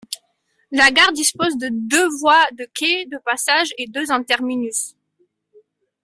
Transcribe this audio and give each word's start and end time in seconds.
La 0.71 0.89
gare 0.89 1.11
dispose 1.11 1.59
de 1.59 1.69
deux 1.71 2.07
voies 2.21 2.47
de 2.57 2.65
quai 2.75 3.05
de 3.05 3.19
passage 3.23 3.71
et 3.77 3.85
deux 3.85 4.11
en 4.11 4.23
terminus. 4.23 4.95